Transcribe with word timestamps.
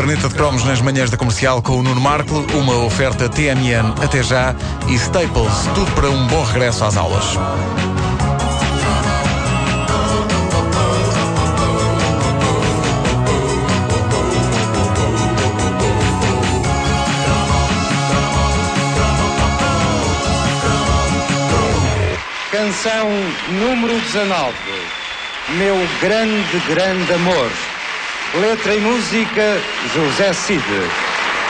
caderneta 0.00 0.28
de 0.30 0.34
cromos 0.34 0.64
nas 0.64 0.80
manhãs 0.80 1.10
da 1.10 1.16
comercial 1.18 1.60
com 1.60 1.74
o 1.74 1.82
Nuno 1.82 2.00
Marco, 2.00 2.34
uma 2.54 2.74
oferta 2.84 3.28
TMN 3.28 3.92
até 4.02 4.22
já 4.22 4.54
e 4.88 4.94
Staples, 4.94 5.52
tudo 5.74 5.90
para 5.92 6.08
um 6.08 6.26
bom 6.26 6.42
regresso 6.42 6.84
às 6.84 6.96
aulas. 6.96 7.36
Canção 22.50 23.08
número 23.50 24.00
19. 24.00 24.54
Meu 25.58 25.76
grande, 26.00 26.58
grande 26.66 27.12
amor. 27.12 27.69
Letra 28.34 28.74
e 28.74 28.80
música 28.80 29.60
José 29.94 30.32
Cid. 30.32 30.62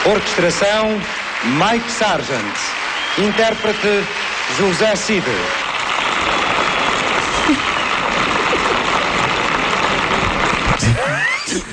Orquestração 0.05 0.99
Mike 1.43 1.91
Sargent. 1.91 2.55
Intérprete 3.19 4.03
José 4.57 4.95
Cid. 4.95 5.23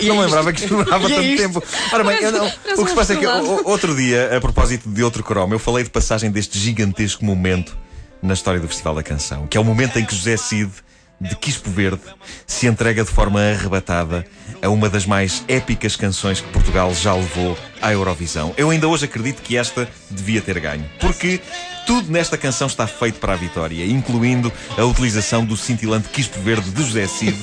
Não 0.02 0.16
me 0.16 0.22
lembrava 0.22 0.52
que 0.52 0.62
E 0.62 0.66
é 0.66 0.68
tanto 0.84 1.22
isto? 1.22 1.42
tempo. 1.42 1.62
Ora 1.92 2.04
bem, 2.04 2.16
eu 2.22 2.32
não- 2.32 2.46
o 2.46 2.84
que 2.84 2.90
se 2.90 2.94
passa 2.94 3.12
é 3.14 3.16
que 3.16 3.26
o- 3.26 3.68
outro 3.68 3.94
dia, 3.94 4.36
a 4.36 4.40
propósito 4.40 4.88
de 4.88 5.02
outro 5.02 5.22
cromo, 5.22 5.54
eu 5.54 5.58
falei 5.58 5.84
de 5.84 5.90
passagem 5.90 6.30
deste 6.30 6.58
gigantesco 6.58 7.24
momento 7.24 7.76
na 8.22 8.34
história 8.34 8.58
do 8.60 8.66
Festival 8.68 8.94
da 8.94 9.02
Canção, 9.02 9.46
que 9.46 9.56
é 9.56 9.60
o 9.60 9.64
momento 9.64 9.98
em 9.98 10.04
que 10.04 10.14
José 10.14 10.36
Cid, 10.36 10.70
de 11.20 11.34
Quispo 11.36 11.70
Verde, 11.70 12.02
se 12.46 12.66
entrega 12.66 13.04
de 13.04 13.10
forma 13.10 13.40
arrebatada 13.40 14.24
a 14.62 14.68
uma 14.68 14.88
das 14.88 15.06
mais 15.06 15.44
épicas 15.48 15.96
canções 15.96 16.40
que 16.40 16.48
Portugal 16.50 16.94
já 16.94 17.14
levou 17.14 17.56
à 17.82 17.92
Eurovisão. 17.92 18.54
Eu 18.56 18.70
ainda 18.70 18.88
hoje 18.88 19.04
acredito 19.04 19.42
que 19.42 19.56
esta 19.56 19.88
devia 20.10 20.40
ter 20.40 20.58
ganho, 20.60 20.88
porque 21.00 21.40
tudo 21.88 22.12
nesta 22.12 22.36
canção 22.36 22.66
está 22.66 22.86
feito 22.86 23.18
para 23.18 23.32
a 23.32 23.36
vitória, 23.36 23.82
incluindo 23.86 24.52
a 24.76 24.84
utilização 24.84 25.42
do 25.42 25.56
cintilante 25.56 26.10
Quispo 26.10 26.38
Verde 26.38 26.70
de 26.70 26.84
José 26.84 27.06
Cid, 27.06 27.34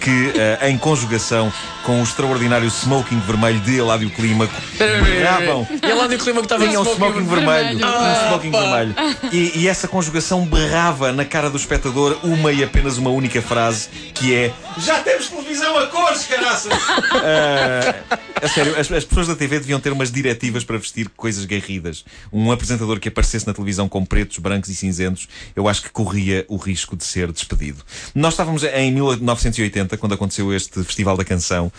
que, 0.00 0.32
eh, 0.36 0.70
em 0.70 0.76
conjugação 0.76 1.52
com 1.84 2.00
o 2.00 2.02
extraordinário 2.02 2.68
smoking 2.68 3.20
vermelho 3.20 3.60
de 3.60 3.78
Eládio 3.78 4.10
Clímaco, 4.10 4.52
berravam 4.76 5.68
E 5.80 5.86
ela 5.88 6.08
deu 6.08 6.18
o 6.18 6.20
clima 6.20 6.40
que 6.40 6.46
estava 6.46 6.66
tinha 6.66 6.80
um 6.80 6.84
smoking 6.84 7.24
vermelho. 7.24 7.78
vermelho. 7.78 7.86
Um 7.86 8.26
smoking 8.26 8.50
vermelho. 8.50 8.94
E, 9.30 9.60
e 9.60 9.68
essa 9.68 9.86
conjugação 9.86 10.44
berrava 10.46 11.12
na 11.12 11.24
cara 11.24 11.48
do 11.48 11.56
espectador 11.56 12.18
uma 12.24 12.50
e 12.50 12.64
apenas 12.64 12.98
uma 12.98 13.10
única 13.10 13.40
frase 13.40 13.88
que 14.12 14.34
é 14.34 14.52
Já 14.78 15.00
temos 15.00 15.28
televisão 15.52 15.78
a 15.78 15.86
cores, 15.86 16.24
caraças! 16.24 16.72
Ah, 17.12 18.18
a 18.42 18.48
sério, 18.48 18.78
as, 18.78 18.90
as 18.90 19.04
pessoas 19.04 19.28
da 19.28 19.36
TV 19.36 19.60
deviam 19.60 19.78
ter 19.78 19.92
umas 19.92 20.10
diretivas 20.10 20.64
para 20.64 20.78
vestir 20.78 21.08
coisas 21.10 21.44
garridas. 21.44 22.04
Um 22.32 22.50
apresentador 22.50 22.98
que 22.98 23.08
aparecesse 23.08 23.46
na 23.46 23.52
televisão 23.52 23.88
com 23.92 24.06
pretos, 24.06 24.38
brancos 24.38 24.70
e 24.70 24.74
cinzentos, 24.74 25.28
eu 25.54 25.68
acho 25.68 25.82
que 25.82 25.90
corria 25.90 26.46
o 26.48 26.56
risco 26.56 26.96
de 26.96 27.04
ser 27.04 27.30
despedido. 27.30 27.84
Nós 28.14 28.32
estávamos 28.32 28.64
em 28.64 28.90
1980, 28.90 29.98
quando 29.98 30.14
aconteceu 30.14 30.50
este 30.54 30.82
Festival 30.82 31.14
da 31.14 31.26
Canção, 31.26 31.70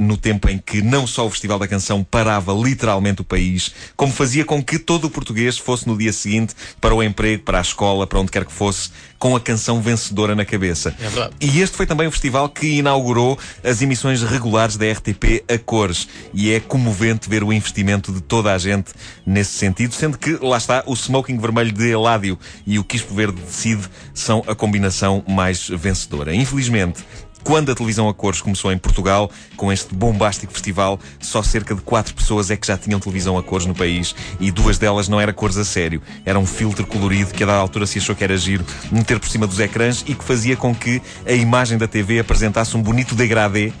no 0.00 0.16
tempo 0.16 0.48
em 0.48 0.56
que 0.56 0.80
não 0.80 1.06
só 1.06 1.26
o 1.26 1.30
Festival 1.30 1.58
da 1.58 1.68
Canção 1.68 2.02
parava 2.02 2.54
literalmente 2.54 3.20
o 3.20 3.24
país, 3.24 3.70
como 3.94 4.10
fazia 4.10 4.46
com 4.46 4.64
que 4.64 4.78
todo 4.78 5.04
o 5.04 5.10
português 5.10 5.58
fosse 5.58 5.86
no 5.86 5.98
dia 5.98 6.10
seguinte 6.10 6.54
para 6.80 6.94
o 6.94 7.02
emprego, 7.02 7.42
para 7.42 7.58
a 7.58 7.60
escola, 7.60 8.06
para 8.06 8.18
onde 8.18 8.30
quer 8.30 8.46
que 8.46 8.52
fosse, 8.52 8.90
com 9.18 9.36
a 9.36 9.40
canção 9.40 9.80
vencedora 9.80 10.34
na 10.34 10.44
cabeça. 10.44 10.96
É 10.98 11.08
verdade. 11.08 11.34
E 11.40 11.60
este 11.60 11.76
foi 11.76 11.86
também 11.86 12.08
o 12.08 12.10
festival 12.10 12.48
que 12.48 12.78
inaugurou 12.78 13.38
as 13.62 13.82
emissões 13.82 14.22
regulares 14.22 14.76
da 14.76 14.90
RTP 14.90 15.44
a 15.48 15.58
cores. 15.58 16.08
E 16.34 16.50
é 16.50 16.58
comovente 16.58 17.28
ver 17.28 17.44
o 17.44 17.52
investimento 17.52 18.10
de 18.10 18.20
toda 18.20 18.52
a 18.52 18.58
gente 18.58 18.92
nesse 19.24 19.52
sentido, 19.52 19.94
sendo 19.94 20.18
que, 20.18 20.32
lá 20.44 20.56
está, 20.56 20.82
o 20.86 20.94
smoking 20.94 21.36
vermelho 21.42 21.72
de 21.72 21.90
Eládio 21.90 22.38
e 22.66 22.78
o 22.78 22.84
quispo 22.84 23.14
verde 23.14 23.42
de 23.42 23.50
Cid 23.50 23.82
são 24.14 24.42
a 24.46 24.54
combinação 24.54 25.22
mais 25.28 25.68
vencedora. 25.68 26.34
Infelizmente, 26.34 27.04
quando 27.44 27.72
a 27.72 27.74
televisão 27.74 28.08
a 28.08 28.14
cores 28.14 28.40
começou 28.40 28.72
em 28.72 28.78
Portugal, 28.78 29.30
com 29.56 29.72
este 29.72 29.94
bombástico 29.94 30.52
festival, 30.52 30.98
só 31.20 31.42
cerca 31.42 31.74
de 31.74 31.80
quatro 31.80 32.14
pessoas 32.14 32.50
é 32.50 32.56
que 32.56 32.66
já 32.66 32.78
tinham 32.78 33.00
televisão 33.00 33.36
a 33.36 33.42
cores 33.42 33.66
no 33.66 33.74
país 33.74 34.14
e 34.38 34.50
duas 34.50 34.78
delas 34.78 35.08
não 35.08 35.20
era 35.20 35.32
cores 35.32 35.56
a 35.56 35.64
sério. 35.64 36.00
Era 36.24 36.38
um 36.38 36.46
filtro 36.46 36.86
colorido 36.86 37.32
que 37.32 37.42
a 37.42 37.46
dada 37.46 37.58
altura 37.58 37.86
se 37.86 37.98
achou 37.98 38.14
que 38.14 38.22
era 38.22 38.36
giro 38.36 38.64
meter 38.90 39.18
por 39.18 39.28
cima 39.28 39.46
dos 39.46 39.58
ecrãs 39.58 40.04
e 40.06 40.14
que 40.14 40.24
fazia 40.24 40.56
com 40.56 40.74
que 40.74 41.02
a 41.26 41.32
imagem 41.32 41.76
da 41.76 41.88
TV 41.88 42.20
apresentasse 42.20 42.76
um 42.76 42.82
bonito 42.82 43.14
degradê 43.14 43.72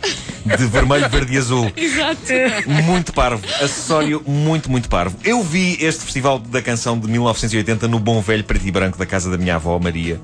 de 0.44 0.66
vermelho, 0.66 1.08
verde 1.08 1.34
e 1.34 1.38
azul. 1.38 1.70
Exato. 1.76 2.20
Muito 2.84 3.12
parvo. 3.12 3.42
Acessório 3.60 4.22
muito, 4.26 4.70
muito 4.70 4.88
parvo. 4.88 5.16
Eu 5.24 5.42
vi 5.42 5.76
este 5.80 6.04
Festival 6.04 6.38
da 6.38 6.60
Canção 6.60 6.98
de 6.98 7.08
1980 7.08 7.88
no 7.88 7.98
bom 7.98 8.20
velho 8.20 8.44
preto 8.44 8.66
e 8.66 8.70
branco 8.70 8.98
da 8.98 9.06
casa 9.06 9.30
da 9.30 9.38
minha 9.38 9.56
avó, 9.56 9.78
Maria, 9.78 10.20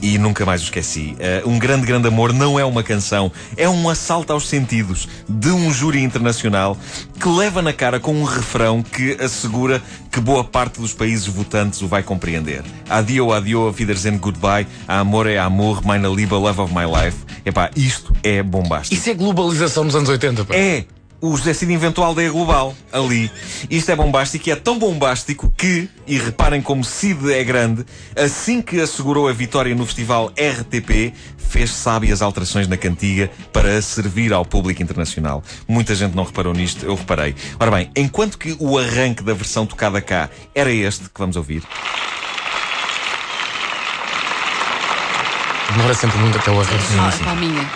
e 0.00 0.18
nunca 0.18 0.44
mais 0.44 0.60
o 0.60 0.64
esqueci. 0.64 1.16
Uh, 1.44 1.48
um 1.48 1.58
grande, 1.58 1.86
grande 1.86 2.08
amor 2.08 2.32
não 2.32 2.58
é 2.58 2.64
uma 2.64 2.82
canção, 2.82 3.30
é 3.56 3.68
um 3.68 3.88
assalto 3.88 4.32
aos 4.32 4.48
sentidos 4.48 5.08
de 5.28 5.48
um 5.48 5.72
júri 5.72 6.02
internacional 6.02 6.76
que 7.18 7.28
leva 7.28 7.62
na 7.62 7.72
cara 7.72 8.00
com 8.00 8.14
um 8.14 8.24
refrão 8.24 8.82
que 8.82 9.16
assegura 9.20 9.82
que 10.12 10.20
boa 10.20 10.44
parte 10.44 10.78
dos 10.78 10.92
países 10.92 11.26
votantes 11.26 11.80
o 11.80 11.88
vai 11.88 12.02
compreender. 12.02 12.62
Adio, 12.88 13.32
adio, 13.32 13.74
Wiedersehen, 13.76 14.18
goodbye, 14.18 14.66
amor 14.86 15.26
é 15.26 15.38
amor, 15.38 15.82
meine 15.82 16.06
Liebe, 16.14 16.34
love 16.34 16.60
of 16.60 16.74
my 16.74 16.84
life. 16.84 17.16
Epá, 17.46 17.70
isto 17.74 18.14
é 18.22 18.42
bombástico. 18.42 18.94
Isso 18.94 19.08
é 19.08 19.14
globalização 19.14 19.84
nos 19.84 19.96
anos 19.96 20.10
80, 20.10 20.44
pá. 20.44 20.54
É! 20.54 20.84
O 21.22 21.36
José 21.36 21.54
Cid 21.54 21.72
inventou 21.72 22.02
a 22.02 22.08
aldeia 22.08 22.32
global 22.32 22.74
ali. 22.92 23.30
Isto 23.70 23.92
é 23.92 23.96
bombástico 23.96 24.48
e 24.48 24.50
é 24.50 24.56
tão 24.56 24.76
bombástico 24.76 25.54
que, 25.56 25.88
e 26.04 26.18
reparem 26.18 26.60
como 26.60 26.82
Cid 26.82 27.32
é 27.32 27.44
grande, 27.44 27.86
assim 28.16 28.60
que 28.60 28.80
assegurou 28.80 29.28
a 29.28 29.32
vitória 29.32 29.72
no 29.72 29.86
festival 29.86 30.30
RTP, 30.30 31.14
fez 31.38 31.70
sábias 31.70 32.22
alterações 32.22 32.66
na 32.66 32.76
cantiga 32.76 33.30
para 33.52 33.80
servir 33.80 34.32
ao 34.32 34.44
público 34.44 34.82
internacional. 34.82 35.44
Muita 35.68 35.94
gente 35.94 36.16
não 36.16 36.24
reparou 36.24 36.52
nisto, 36.52 36.84
eu 36.84 36.96
reparei. 36.96 37.36
Ora 37.60 37.70
bem, 37.70 37.88
enquanto 37.94 38.36
que 38.36 38.56
o 38.58 38.76
arranque 38.76 39.22
da 39.22 39.32
versão 39.32 39.64
tocada 39.64 40.00
cá 40.00 40.28
era 40.52 40.72
este 40.72 41.04
que 41.04 41.20
vamos 41.20 41.36
ouvir, 41.36 41.62
Demora 45.70 45.94
sempre 45.94 46.18
muito 46.18 46.36
até 46.36 46.50
o 46.50 46.60
arranjo. 46.60 47.00
Ah, 47.00 47.24
palminha. 47.24 47.70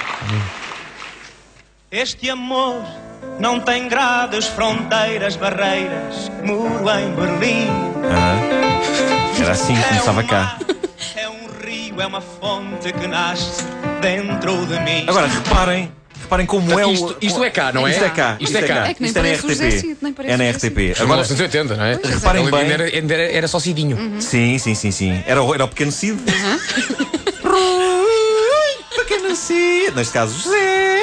Este 1.91 2.29
amor 2.29 2.85
não 3.39 3.61
tem 3.61 3.89
grades, 3.89 4.47
fronteiras, 4.47 5.37
barreiras, 5.37 6.31
muro 6.43 6.89
em 6.99 7.11
Berlim. 7.15 7.69
ah, 8.11 9.41
era 9.41 9.53
assim 9.53 9.75
que 9.75 9.81
É 9.81 9.89
começava 9.89 10.23
cá. 10.25 10.59
É 11.15 11.29
um 11.29 11.47
rio, 11.65 12.01
é 12.01 12.07
uma 12.07 12.21
fonte 12.21 12.93
que 12.93 13.07
nasce 13.07 13.63
dentro 14.01 14.67
de 14.67 14.79
mim. 14.81 15.05
Agora, 15.07 15.27
reparem, 15.27 15.93
reparem 16.23 16.47
como 16.47 16.79
é 16.79 16.87
o. 16.87 16.93
Isto, 16.93 17.17
isto 17.21 17.45
é 17.45 17.51
cá, 17.51 17.73
não 17.73 17.87
é? 17.87 17.91
Isto 17.91 18.05
é 18.05 18.11
cá. 18.11 18.37
Isto 18.41 18.57
é 18.59 18.63
cá. 18.63 18.89
É 18.89 18.95
que 18.95 19.03
nem 19.03 19.09
Isto 19.09 19.19
é 19.19 19.23
na 19.23 19.33
RTP. 19.35 19.99
Nem 20.03 20.15
É 20.33 20.37
na 20.37 20.51
RTP. 20.51 20.79
Agora, 21.01 21.23
Agora, 21.23 21.23
1980, 21.29 21.77
não 21.77 21.85
é? 21.85 21.95
Reparem 22.03 22.43
Ele 22.43 22.51
bem- 22.51 22.61
ainda 22.61 22.75
Era, 23.15 23.23
era, 23.25 23.33
era 23.33 23.49
só 23.49 23.59
Cidinho. 23.61 24.21
Sim, 24.21 24.59
sim, 24.59 24.75
sim, 24.75 24.91
sim. 24.91 25.23
Era, 25.27 25.43
o- 25.43 25.55
era 25.55 25.65
o 25.65 25.69
pequeno 25.69 25.93
Cid. 25.93 26.19
Rui, 27.45 28.85
pequeno 28.97 29.35
Cid. 29.37 29.93
Neste 29.95 30.13
caso, 30.13 30.35
José, 30.43 30.96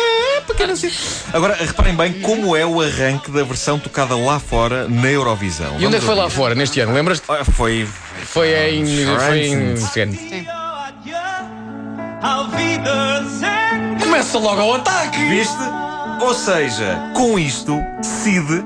pequeno 0.53 0.75
Cid. 0.75 0.95
Agora, 1.33 1.55
reparem 1.55 1.95
bem 1.95 2.13
como 2.21 2.55
é 2.55 2.65
o 2.65 2.79
arranque 2.81 3.29
da 3.31 3.43
versão 3.43 3.77
tocada 3.77 4.15
lá 4.15 4.39
fora 4.39 4.87
na 4.87 5.09
Eurovisão. 5.09 5.75
E 5.79 5.85
onde 5.85 5.97
é 5.97 5.99
que 5.99 6.05
foi 6.05 6.15
lá 6.15 6.29
fora, 6.29 6.55
neste 6.55 6.79
ano? 6.79 6.93
Lembras-te? 6.93 7.25
Ah, 7.29 7.43
Foi. 7.43 7.87
Foi 8.25 8.49
em. 8.49 8.85
Foi 9.05 9.39
em. 9.39 9.75
Começa 14.01 14.37
logo 14.39 14.61
ao 14.61 14.75
ataque! 14.75 15.17
Viste? 15.27 15.57
Ou 16.21 16.33
seja, 16.33 17.11
com 17.13 17.37
isto, 17.37 17.77
Cid 18.01 18.63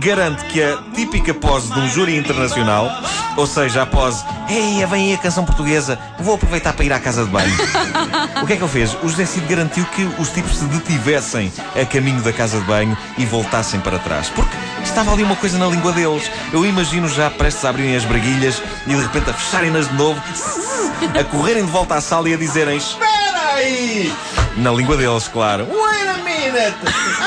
garante 0.00 0.44
que 0.46 0.62
a 0.62 0.78
típica 0.94 1.34
pose 1.34 1.72
de 1.72 1.78
um 1.78 1.88
júri 1.88 2.16
internacional, 2.16 2.90
ou 3.36 3.46
seja, 3.46 3.82
a 3.82 3.86
pose, 3.86 4.24
ei, 4.48 4.84
vem 4.86 5.08
aí 5.08 5.14
a 5.14 5.18
canção 5.18 5.44
portuguesa, 5.44 5.98
vou 6.18 6.34
aproveitar 6.34 6.72
para 6.72 6.84
ir 6.84 6.92
à 6.92 7.00
casa 7.00 7.24
de 7.24 7.30
banho. 7.30 7.54
o 8.42 8.46
que 8.46 8.52
é 8.52 8.56
que 8.56 8.62
ele 8.62 8.70
fez? 8.70 8.94
O 9.02 9.08
José 9.08 9.26
Cid 9.26 9.46
garantiu 9.46 9.84
que 9.86 10.02
os 10.18 10.28
tipos 10.30 10.56
se 10.56 10.64
detivessem 10.66 11.52
a 11.80 11.84
caminho 11.84 12.22
da 12.22 12.32
casa 12.32 12.58
de 12.58 12.64
banho 12.64 12.96
e 13.18 13.24
voltassem 13.26 13.80
para 13.80 13.98
trás. 13.98 14.28
Porque 14.28 14.56
estava 14.82 15.12
ali 15.12 15.22
uma 15.22 15.36
coisa 15.36 15.58
na 15.58 15.66
língua 15.66 15.92
deles. 15.92 16.30
Eu 16.52 16.64
imagino 16.64 17.08
já 17.08 17.30
prestes 17.30 17.64
a 17.64 17.70
abrirem 17.70 17.96
as 17.96 18.04
braguilhas 18.04 18.62
e 18.86 18.90
de 18.90 19.00
repente 19.00 19.30
a 19.30 19.34
fecharem-nas 19.34 19.88
de 19.88 19.94
novo, 19.94 20.20
a 21.18 21.24
correrem 21.24 21.64
de 21.64 21.70
volta 21.70 21.96
à 21.96 22.00
sala 22.00 22.28
e 22.28 22.34
a 22.34 22.36
dizerem: 22.36 22.76
Espera 22.76 23.54
aí! 23.54 24.12
Na 24.56 24.70
língua 24.70 24.96
deles, 24.96 25.28
claro. 25.28 25.66
Wait 25.68 26.08
a 26.08 26.18
minute! 26.18 26.76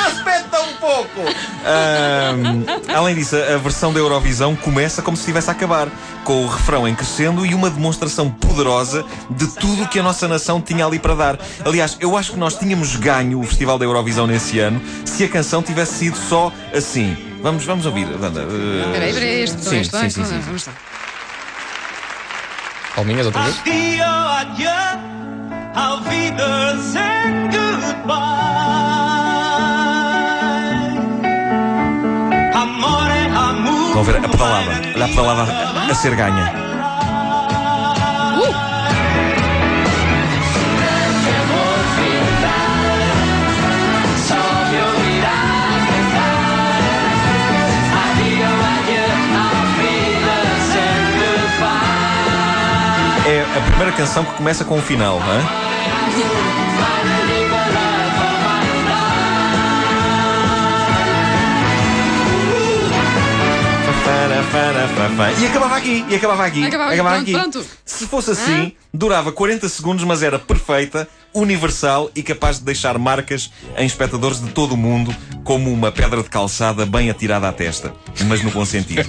Aspetta 0.07 0.56
um 0.56 0.56
pouco! 0.79 1.21
Ahm, 1.68 2.63
além 2.95 3.15
disso, 3.15 3.35
a 3.35 3.57
versão 3.57 3.91
da 3.91 4.00
Eurovisão 4.00 4.56
começa 4.56 5.01
como 5.01 5.18
se 5.18 5.21
estivesse 5.24 5.50
a 5.50 5.53
acabar, 5.53 5.89
com 6.24 6.44
o 6.45 6.47
refrão 6.47 6.88
em 6.88 6.95
crescendo 6.95 7.45
e 7.45 7.53
uma 7.53 7.69
demonstração 7.69 8.29
poderosa 8.29 9.03
de 9.29 9.47
tudo 9.47 9.83
o 9.83 9.88
que 9.88 10.00
a 10.00 10.03
nossa 10.03 10.27
nação 10.27 10.62
tinha 10.62 10.85
ali 10.85 11.00
para 11.00 11.15
dar. 11.15 11.39
Aliás, 11.65 11.97
eu 12.00 12.15
acho 12.18 12.31
que 12.33 12.39
nós 12.39 12.56
tínhamos 12.56 12.95
ganho 12.95 13.39
o 13.39 13.44
Festival 13.44 13.77
da 13.77 13.85
Eurovisão 13.85 14.25
nesse 14.27 14.59
ano 14.59 14.81
se 15.06 15.24
a 15.24 15.29
canção 15.29 15.62
tivesse 15.62 15.95
sido 15.95 16.18
só 16.18 16.51
assim. 16.74 17.15
Vamos, 17.41 17.65
vamos 17.65 17.85
ouvir, 17.85 18.07
Wanda. 18.19 18.41
Uh, 18.41 18.91
Peraí, 18.94 19.13
peraí, 19.13 19.41
este 19.41 19.62
sim, 19.63 19.79
este 19.79 19.97
sim, 19.97 20.09
sim, 20.09 20.21
botão. 20.21 20.38
sim. 20.38 20.44
Vamos 20.45 20.65
lá. 20.68 20.74
Palminhas 22.95 23.25
outra 23.27 23.44
vez? 23.44 23.59
Adio, 23.59 24.03
adieu, 24.06 24.69
auf 25.75 26.07
Wiedersehen, 26.09 27.50
goodbye. 27.51 29.26
Estão 33.97 34.13
ver 34.13 34.23
a 34.23 34.29
pedalada. 34.29 34.71
Olha 34.94 35.05
a 35.05 35.07
pedalada 35.07 35.91
a, 35.91 35.95
ser 35.95 36.15
ganha. 36.15 36.53
É 53.25 53.41
a 53.41 53.61
primeira 53.61 53.91
canção 53.93 54.23
que 54.23 54.33
começa 54.33 54.63
com 54.63 54.77
o 54.77 54.81
final, 54.81 55.19
não 55.19 55.33
é? 55.33 57.26
E 65.39 65.45
acabava 65.45 65.75
aqui, 65.75 66.05
e 66.09 66.15
acabava 66.15 66.45
aqui. 66.45 66.65
Acabava 66.65 67.15
aqui, 67.17 67.31
pronto, 67.31 67.51
pronto. 67.51 67.65
Se 67.85 68.07
fosse 68.07 68.31
assim, 68.31 68.73
durava 68.94 69.31
40 69.31 69.67
segundos, 69.69 70.03
mas 70.03 70.23
era 70.23 70.39
perfeita, 70.39 71.07
universal 71.38 72.10
e 72.16 72.24
capaz 72.24 72.60
de 72.60 72.66
deixar 72.66 72.98
marcas 72.98 73.51
em 73.78 73.86
espectadores 73.86 74.42
de 74.42 74.50
todo 74.50 74.74
o 74.74 74.78
mundo, 74.78 75.16
como 75.44 75.72
uma 75.72 75.92
pedra 75.92 76.22
de 76.22 76.30
calçada 76.30 76.86
bem 76.86 77.10
atirada 77.10 77.48
à 77.48 77.54
testa. 77.54 77.94
Mas 78.25 78.44
no 78.44 78.51
bom 78.51 78.66
sentido. 78.66 79.07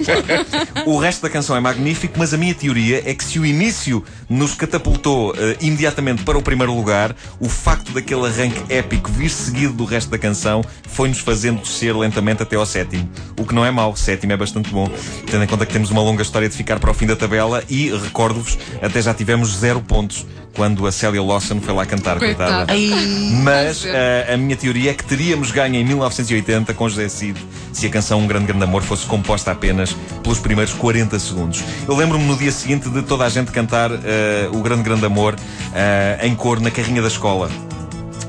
O 0.85 0.97
resto 0.97 1.21
da 1.21 1.29
canção 1.29 1.55
é 1.55 1.59
magnífico, 1.59 2.17
mas 2.17 2.33
a 2.33 2.37
minha 2.37 2.53
teoria 2.53 3.03
é 3.05 3.13
que 3.13 3.23
se 3.23 3.39
o 3.39 3.45
início 3.45 4.03
nos 4.29 4.53
catapultou 4.53 5.33
eh, 5.35 5.57
imediatamente 5.61 6.23
para 6.23 6.37
o 6.37 6.41
primeiro 6.41 6.73
lugar, 6.73 7.15
o 7.39 7.49
facto 7.49 7.91
daquele 7.91 8.25
arranque 8.27 8.61
épico 8.73 9.11
vir 9.11 9.29
seguido 9.29 9.73
do 9.73 9.83
resto 9.83 10.09
da 10.09 10.17
canção 10.17 10.63
foi-nos 10.87 11.19
fazendo 11.19 11.61
descer 11.61 11.95
lentamente 11.95 12.43
até 12.43 12.55
ao 12.55 12.65
sétimo. 12.65 13.09
O 13.37 13.45
que 13.45 13.53
não 13.53 13.65
é 13.65 13.71
mau, 13.71 13.95
sétimo 13.95 14.31
é 14.31 14.37
bastante 14.37 14.69
bom, 14.69 14.89
tendo 15.29 15.43
em 15.43 15.47
conta 15.47 15.65
que 15.65 15.73
temos 15.73 15.89
uma 15.89 16.01
longa 16.01 16.21
história 16.21 16.47
de 16.47 16.55
ficar 16.55 16.79
para 16.79 16.91
o 16.91 16.93
fim 16.93 17.05
da 17.05 17.15
tabela 17.15 17.63
e, 17.67 17.89
recordo-vos, 17.89 18.57
até 18.81 19.01
já 19.01 19.13
tivemos 19.13 19.57
zero 19.57 19.81
pontos 19.81 20.25
quando 20.55 20.85
a 20.85 20.91
Célia 20.91 21.21
Lawson 21.21 21.61
foi 21.61 21.73
lá 21.73 21.85
cantar, 21.85 22.18
Coitada. 22.19 22.73
coitada. 22.73 23.05
Mas 23.43 23.85
eh, 23.85 24.33
a 24.33 24.37
minha 24.37 24.55
teoria 24.55 24.91
é 24.91 24.93
que 24.93 25.03
teríamos 25.03 25.51
ganho 25.51 25.75
em 25.75 25.83
1980 25.83 26.73
com 26.73 26.87
José 26.87 27.09
Cid 27.09 27.39
se 27.71 27.85
a 27.85 27.89
canção 27.89 28.19
Um 28.19 28.27
Grande 28.27 28.47
Grande 28.47 28.63
Amor 28.63 28.81
fosse 28.83 29.05
composta 29.05 29.51
apenas 29.51 29.93
pelos 30.23 30.39
primeiros 30.39 30.73
40 30.73 31.17
segundos. 31.19 31.63
Eu 31.87 31.95
lembro-me 31.95 32.25
no 32.25 32.37
dia 32.37 32.51
seguinte 32.51 32.89
de 32.89 33.01
toda 33.01 33.25
a 33.25 33.29
gente 33.29 33.51
cantar 33.51 33.91
eh, 33.91 34.49
O 34.51 34.61
Grande 34.61 34.83
Grande 34.83 35.05
Amor 35.05 35.35
eh, 35.73 36.19
em 36.23 36.35
cor 36.35 36.59
na 36.59 36.71
carrinha 36.71 37.01
da 37.01 37.07
escola. 37.07 37.49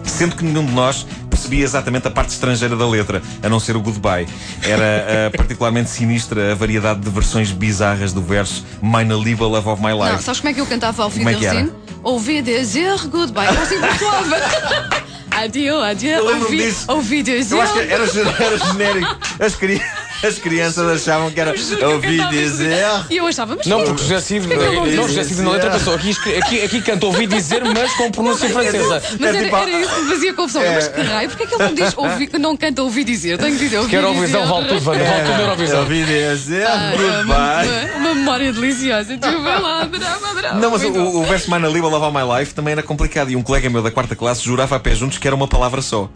Sendo 0.04 0.36
que 0.36 0.44
nenhum 0.44 0.64
de 0.64 0.72
nós 0.72 1.06
percebia 1.40 1.64
exatamente 1.64 2.06
a 2.06 2.10
parte 2.10 2.30
estrangeira 2.30 2.76
da 2.76 2.86
letra, 2.86 3.22
a 3.42 3.48
não 3.48 3.58
ser 3.58 3.74
o 3.76 3.80
goodbye. 3.80 4.28
Era 4.62 4.84
eh, 4.84 5.30
particularmente 5.34 5.88
sinistra 5.88 6.52
a 6.52 6.54
variedade 6.54 7.00
de 7.00 7.08
versões 7.08 7.50
bizarras 7.50 8.12
do 8.12 8.20
verso 8.20 8.64
Mine 8.82 9.12
a 9.12 9.16
Live 9.16 9.40
Love 9.40 9.68
of 9.68 9.82
My 9.82 9.88
Não, 9.90 10.04
Life. 10.12 10.22
sabes 10.22 10.40
como 10.40 10.50
é 10.50 10.54
que 10.54 10.60
eu 10.60 10.66
cantava 10.66 11.02
ao 11.02 11.10
Como 11.10 11.28
é? 11.28 11.68
Ouvi 12.02 12.42
dizer 12.42 12.98
goodbye. 13.08 13.46
Eu 13.46 13.62
assim. 13.62 13.76
Adio, 15.30 15.80
adio. 15.80 16.10
Eu 16.10 16.24
lembro-me 16.26 16.44
ouvi, 16.44 16.56
disso. 16.58 16.84
ouvi 16.92 17.22
dizer. 17.22 17.54
Eu 17.54 17.62
acho 17.62 17.72
que 17.72 17.78
era, 17.78 18.04
era 18.44 18.58
genérico. 18.58 19.16
As, 19.38 19.54
cri- 19.54 19.80
as 20.22 20.38
crianças 20.38 20.86
achavam 21.02 21.30
que 21.30 21.40
era 21.40 21.50
ouvi 21.88 22.16
cantava 22.18 22.30
dizer. 22.36 22.76
E 23.10 23.16
eu 23.16 23.26
achava, 23.26 23.56
mas 23.56 23.66
Não, 23.66 23.82
porque 23.84 24.02
José 24.02 24.20
Cid, 24.20 24.40
Porquê 24.46 24.56
que 24.58 24.64
eu 24.64 24.72
não 24.74 24.86
não, 24.86 25.08
Cid 25.24 25.40
na 25.42 25.50
letra 25.50 25.70
pensou 25.70 25.94
aqui, 25.94 26.10
escre- 26.10 26.36
aqui, 26.36 26.62
aqui 26.62 26.82
canta 26.82 27.06
ouvi 27.06 27.26
dizer, 27.26 27.62
mas 27.64 27.92
com 27.94 28.10
pronúncia 28.10 28.48
francesa. 28.48 29.02
Mas 29.18 29.34
É 29.34 29.38
era, 29.38 29.44
tipo 29.44 29.56
era 29.56 29.70
isso 29.80 29.94
que 29.94 30.00
me 30.02 30.08
fazia 30.10 30.34
confusão. 30.34 30.62
Mas 30.74 30.88
que 30.88 31.00
raio, 31.00 31.28
porquê 31.30 31.46
que 31.46 31.54
ele 31.54 31.64
não 31.64 31.74
diz 31.74 31.94
ouvi, 31.96 32.30
não 32.38 32.56
canta 32.56 32.82
ouvi 32.82 33.04
dizer? 33.04 33.38
Tenho 33.38 33.52
que 33.56 33.64
dizer 33.64 33.78
ouvi 33.78 33.90
Que 33.90 33.96
a 33.96 34.00
Eurovisão 34.00 34.42
dizer. 34.42 34.52
vale 34.54 34.66
tudo, 34.68 34.88
Wanda, 34.90 35.04
vale 35.04 35.20
tudo 35.22 35.32
na 35.34 35.40
Eurovisão. 35.42 35.80
Ouvi 35.80 36.04
dizer 36.04 36.66
Ah, 36.66 36.92
goodbye. 36.96 37.68
Uma, 37.96 37.96
uma 38.08 38.14
memória 38.14 38.52
deliciosa. 38.52 39.16
Tu 39.18 39.42
vai 39.42 39.60
lá, 39.60 39.82
adorava, 39.82 40.28
adorava. 40.30 40.58
Não, 40.58 40.70
mas 40.70 40.82
Muito 40.82 40.94
bom. 40.98 41.04
o, 41.06 41.20
o 41.22 41.24
verso 41.24 41.50
Mine 41.50 41.66
a 41.66 41.68
Live 41.68 41.86
a 41.86 41.88
Love 41.88 42.06
of 42.06 42.16
My 42.16 42.38
Life 42.40 42.54
também 42.54 42.72
era 42.72 42.82
complicado. 42.82 43.30
E 43.30 43.36
um 43.36 43.42
colega 43.42 43.68
meu 43.70 43.82
da 43.82 43.90
quarta 43.90 44.14
classe 44.16 44.42
jurava 44.44 44.76
a 44.76 44.80
pé 44.80 44.94
juntos 44.94 45.18
que 45.18 45.26
era 45.26 45.34
uma 45.34 45.48
palavra 45.48 45.80
só. 45.82 46.08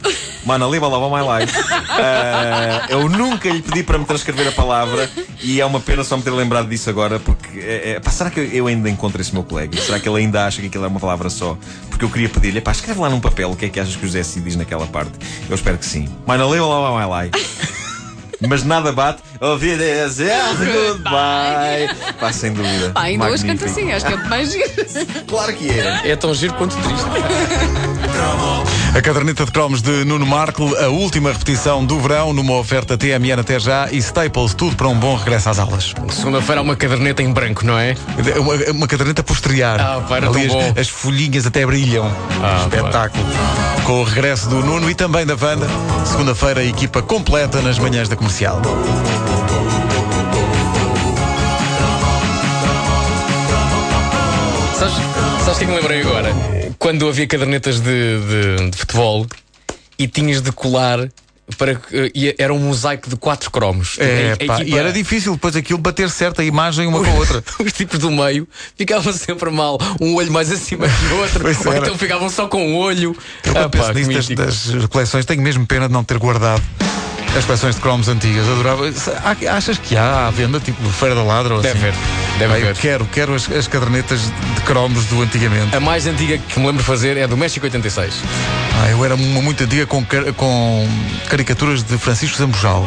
Mine 0.44 0.62
a 0.62 0.66
Live 0.66 0.84
a 0.84 0.88
Love 0.88 1.04
of 1.06 1.14
My 1.14 1.40
Life. 1.40 1.54
Ah, 1.90 2.86
eu 2.90 3.08
nunca 3.08 3.48
lhe 3.48 3.62
pedi 3.62 3.82
para 3.82 3.93
me 3.98 4.04
transcrever 4.04 4.48
a 4.48 4.52
palavra 4.52 5.10
e 5.42 5.60
é 5.60 5.66
uma 5.66 5.80
pena 5.80 6.04
só 6.04 6.16
me 6.16 6.22
ter 6.22 6.30
lembrado 6.30 6.68
disso 6.68 6.88
agora. 6.90 7.18
Porque 7.18 7.58
é, 7.58 7.92
é, 7.92 8.00
pá, 8.00 8.10
será 8.10 8.30
que 8.30 8.40
eu 8.40 8.66
ainda 8.66 8.88
encontro 8.88 9.20
esse 9.20 9.32
meu 9.32 9.42
colega? 9.42 9.80
Será 9.80 9.98
que 10.00 10.08
ele 10.08 10.18
ainda 10.18 10.46
acha 10.46 10.60
que 10.60 10.68
aquilo 10.68 10.84
é 10.84 10.88
uma 10.88 11.00
palavra 11.00 11.30
só? 11.30 11.56
Porque 11.88 12.04
eu 12.04 12.10
queria 12.10 12.28
pedir-lhe, 12.28 12.60
pá, 12.60 12.72
escreve 12.72 13.00
lá 13.00 13.08
num 13.08 13.20
papel 13.20 13.50
o 13.50 13.56
que 13.56 13.66
é 13.66 13.68
que 13.68 13.80
achas 13.80 13.96
que 13.96 14.04
o 14.04 14.06
José 14.06 14.22
Cid 14.22 14.44
diz 14.44 14.56
naquela 14.56 14.86
parte. 14.86 15.12
Eu 15.48 15.54
espero 15.54 15.78
que 15.78 15.86
sim. 15.86 16.08
A 16.26 16.34
Live 16.34 16.58
a 16.58 16.66
Love 16.66 16.92
of 16.92 17.06
My 17.06 17.24
Life. 17.24 17.84
Mas 18.46 18.62
nada 18.64 18.92
bate 18.92 19.22
ouvir 19.40 19.78
dizer 19.78 20.32
goodbye. 20.58 21.88
Pá, 22.20 22.32
sem 22.32 22.52
dúvida. 22.52 22.90
Pá, 22.90 23.02
ainda 23.02 23.26
hoje 23.26 23.44
canto 23.44 23.64
assim, 23.64 23.92
acho 23.92 24.06
que 24.06 24.12
é 24.12 24.16
mais 24.16 24.52
giro. 24.52 24.70
Claro 25.26 25.54
que 25.54 25.70
é. 25.70 26.10
É 26.10 26.16
tão 26.16 26.34
giro 26.34 26.54
quanto 26.54 26.76
triste. 26.76 27.04
A 28.94 29.02
caderneta 29.02 29.44
de 29.44 29.50
cromos 29.50 29.82
de 29.82 30.04
Nuno 30.04 30.24
Marco, 30.24 30.72
a 30.76 30.86
última 30.88 31.32
repetição 31.32 31.84
do 31.84 31.98
verão 31.98 32.32
numa 32.32 32.54
oferta 32.54 32.96
TMN 32.96 33.40
até 33.40 33.58
já 33.58 33.88
e 33.90 33.98
Staples, 33.98 34.54
tudo 34.54 34.76
para 34.76 34.86
um 34.86 34.94
bom 34.94 35.16
regresso 35.16 35.50
às 35.50 35.58
aulas. 35.58 35.92
Segunda-feira 36.10 36.60
há 36.60 36.62
uma 36.62 36.76
caderneta 36.76 37.20
em 37.20 37.32
branco, 37.32 37.66
não 37.66 37.76
é? 37.76 37.96
Uma, 38.38 38.54
uma 38.70 38.86
caderneta 38.86 39.20
posterior. 39.24 39.80
Ah, 39.80 40.00
pá, 40.08 40.18
era 40.18 40.28
Ali 40.28 40.46
as, 40.46 40.78
as 40.78 40.88
folhinhas 40.88 41.44
até 41.44 41.66
brilham. 41.66 42.08
Ah, 42.40 42.62
Espetáculo. 42.62 43.24
Com 43.84 44.00
o 44.00 44.04
regresso 44.04 44.48
do 44.48 44.62
Nuno 44.62 44.88
e 44.88 44.94
também 44.94 45.26
da 45.26 45.34
Wanda. 45.34 45.66
Segunda-feira, 46.06 46.60
a 46.60 46.64
equipa 46.64 47.02
completa 47.02 47.60
nas 47.62 47.80
manhãs 47.80 48.08
da 48.08 48.14
comercial. 48.14 48.62
Sabes, 54.78 54.94
sabes 55.44 55.48
o 55.48 55.50
é 55.50 55.54
que 55.58 55.66
me 55.66 55.74
lembrei 55.74 56.00
agora? 56.02 56.63
Quando 56.78 57.08
havia 57.08 57.26
cadernetas 57.26 57.80
de, 57.80 57.86
de- 58.58 58.70
de 58.70 58.76
futebol 58.78 59.26
e 59.98 60.06
tinhas 60.08 60.40
de 60.42 60.50
colar 60.52 61.08
para 61.58 61.74
que 61.74 62.10
e 62.14 62.34
era 62.38 62.54
um 62.54 62.58
mosaico 62.58 63.08
de 63.10 63.16
quatro 63.16 63.50
cromos. 63.50 63.96
É, 63.98 64.30
A- 64.30 64.32
a 64.32 64.46
pá, 64.46 64.60
equipa- 64.60 64.76
E 64.76 64.78
era 64.78 64.92
difícil 64.92 65.34
depois 65.34 65.54
aquilo 65.54 65.78
bater 65.78 66.08
certo 66.08 66.40
a 66.40 66.44
imagem 66.44 66.86
uma 66.86 67.00
com 67.00 67.06
a 67.10 67.14
outra. 67.20 67.44
Os 67.62 67.72
tipos 67.72 67.98
do 67.98 68.10
meio 68.10 68.48
ficavam 68.78 69.12
sempre 69.12 69.50
mal, 69.50 69.78
um 70.00 70.14
olho 70.14 70.32
mais 70.32 70.50
acima 70.50 70.86
que 70.88 71.12
o 71.14 71.18
outro, 71.20 71.40
Pois 71.40 71.64
ou 71.66 71.72
era. 71.72 71.84
então 71.84 71.98
ficavam 71.98 72.30
só 72.30 72.46
com 72.48 72.66
um 72.66 72.76
olho. 72.76 73.14
Eu 73.44 73.58
Ah, 73.58 73.68
penso 73.68 73.86
pá, 73.88 73.92
nisso 73.92 74.34
das, 74.34 74.66
das 74.68 74.86
coleções, 74.86 75.24
tenho 75.26 75.42
mesmo 75.42 75.66
pena 75.66 75.86
de 75.86 75.92
não 75.92 76.02
ter 76.02 76.16
guardado 76.18 76.62
as 77.36 77.44
coleções 77.44 77.74
de 77.74 77.80
cromos 77.82 78.08
antigas. 78.08 78.48
Adorava. 78.48 78.84
Achas 79.50 79.76
que 79.76 79.96
há 79.96 80.28
à 80.28 80.30
venda, 80.30 80.58
tipo 80.60 80.82
Feira 80.90 81.14
da 81.14 81.22
Ladra 81.24 81.56
ou 81.56 81.60
Deve 81.60 81.76
assim? 81.78 81.88
haver, 81.88 82.00
deve 82.38 82.52
eu 82.52 82.56
haver. 82.56 82.76
quero, 82.76 83.06
quero 83.06 83.34
as, 83.34 83.50
as 83.50 83.66
cadernetas 83.66 84.20
de 84.22 84.60
cromos 84.62 85.04
do 85.06 85.22
antigamente. 85.22 85.74
A 85.74 85.80
mais 85.80 86.06
antiga 86.06 86.38
que 86.38 86.58
me 86.58 86.66
lembro 86.66 86.82
de 86.82 86.86
fazer 86.86 87.16
é 87.16 87.26
do 87.26 87.36
México 87.36 87.64
86. 87.66 88.14
Ah, 88.82 88.90
eu 88.90 89.04
era 89.04 89.14
uma 89.14 89.42
muito 89.42 89.62
antiga 89.64 89.86
com, 89.86 90.04
com 90.36 90.88
caricaturas 91.28 91.82
de 91.82 91.96
Francisco 91.98 92.36
Zambojal. 92.36 92.86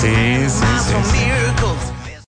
Sim, 0.00 0.48
sim, 0.48 0.78
sim. 0.78 1.04
sim. 1.04 1.45